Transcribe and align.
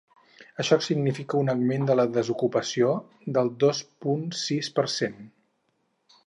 Això 0.61 0.77
significa 0.85 1.37
un 1.41 1.51
augment 1.53 1.85
de 1.89 1.95
la 1.99 2.05
desocupació 2.15 2.89
del 3.37 3.53
dos 3.65 3.83
punt 4.07 4.25
sis 4.45 4.73
per 4.79 4.87
cent. 4.97 5.21